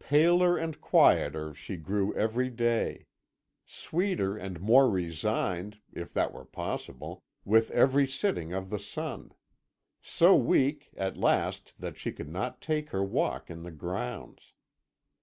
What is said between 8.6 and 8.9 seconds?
the